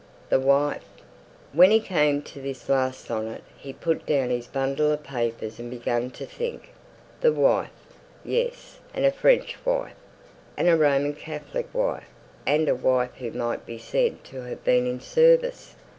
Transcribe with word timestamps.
"The 0.29 0.39
Wife." 0.39 0.83
When 1.53 1.69
he 1.69 1.79
came 1.79 2.23
to 2.23 2.41
this 2.41 2.67
last 2.69 3.05
sonnet 3.05 3.43
he 3.55 3.71
put 3.71 4.03
down 4.07 4.31
his 4.31 4.47
bundle 4.47 4.91
of 4.91 5.03
papers 5.03 5.59
and 5.59 5.69
began 5.69 6.09
to 6.09 6.25
think. 6.25 6.71
"The 7.19 7.31
wife." 7.31 7.69
Yes, 8.25 8.79
and 8.95 9.05
a 9.05 9.11
French 9.11 9.63
wife; 9.63 9.93
and 10.57 10.67
a 10.67 10.75
Roman 10.75 11.13
Catholic 11.13 11.71
wife 11.71 12.07
and 12.47 12.67
a 12.67 12.73
wife 12.73 13.13
who 13.19 13.29
might 13.29 13.63
be 13.67 13.77
said 13.77 14.23
to 14.23 14.41
have 14.41 14.63
been 14.63 14.87
in 14.87 14.99
service! 15.01 15.75